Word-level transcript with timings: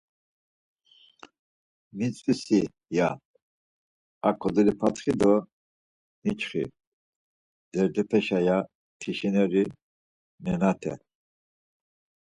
“Mitzvi 1.97 2.33
si” 2.43 2.59
ya; 2.97 3.07
“A 4.27 4.29
kodolipatxi 4.39 5.11
do 5.21 5.31
niçxi 6.23 6.63
derdepeşa” 7.71 8.39
ya 8.47 8.57
tişineri 8.99 9.63
nenate. 10.43 10.93